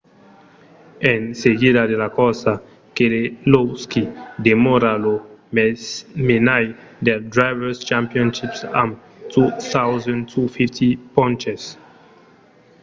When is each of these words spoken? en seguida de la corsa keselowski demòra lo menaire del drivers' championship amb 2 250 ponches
en 1.11 1.35
seguida 1.43 1.81
de 1.89 1.95
la 2.01 2.07
corsa 2.19 2.53
keselowski 2.95 4.03
demòra 4.47 4.91
lo 5.03 5.15
menaire 6.27 6.73
del 7.05 7.19
drivers' 7.35 7.85
championship 7.89 8.51
amb 8.83 8.91
2 9.33 9.49
250 9.71 10.89
ponches 11.15 11.63